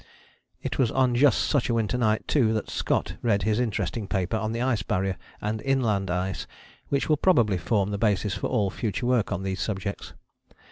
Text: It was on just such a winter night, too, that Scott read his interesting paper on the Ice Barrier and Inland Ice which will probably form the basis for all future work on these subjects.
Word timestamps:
It 0.63 0.79
was 0.79 0.89
on 0.89 1.13
just 1.13 1.43
such 1.43 1.69
a 1.69 1.75
winter 1.75 1.95
night, 1.95 2.27
too, 2.27 2.53
that 2.53 2.71
Scott 2.71 3.17
read 3.21 3.43
his 3.43 3.59
interesting 3.59 4.07
paper 4.07 4.35
on 4.35 4.51
the 4.51 4.59
Ice 4.63 4.81
Barrier 4.81 5.15
and 5.39 5.61
Inland 5.61 6.09
Ice 6.09 6.47
which 6.89 7.07
will 7.07 7.17
probably 7.17 7.59
form 7.59 7.91
the 7.91 7.99
basis 7.99 8.33
for 8.33 8.47
all 8.47 8.71
future 8.71 9.05
work 9.05 9.31
on 9.31 9.43
these 9.43 9.61
subjects. 9.61 10.13